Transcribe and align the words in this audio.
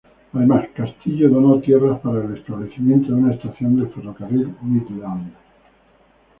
Además, 0.33 0.67
Castillo 0.75 1.29
donó 1.29 1.59
tierras 1.61 1.99
para 2.01 2.25
el 2.25 2.35
establecimiento 2.35 3.09
de 3.13 3.21
una 3.21 3.35
estación 3.35 3.75
del 3.75 3.93
Ferrocarril 3.93 4.55
Midland. 4.63 5.31